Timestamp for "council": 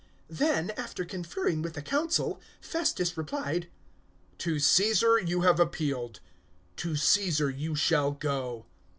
1.83-2.41